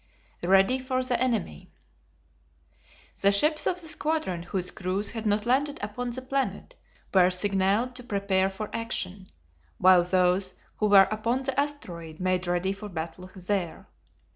[0.41, 1.69] Ready for the Enemy.
[3.21, 6.75] The ships of the squadron whose crews had not landed upon the planet
[7.13, 9.27] were signalled to prepare for action,
[9.77, 13.89] while those who were upon the asteroid made ready for battle there.